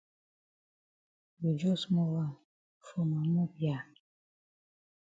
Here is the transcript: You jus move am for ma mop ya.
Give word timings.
You 1.43 1.51
jus 1.61 1.81
move 1.93 2.17
am 2.23 2.33
for 2.87 3.03
ma 3.11 3.21
mop 3.33 3.53
ya. 3.63 3.77